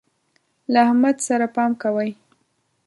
[0.71, 2.11] له احمد سره پام کوئ.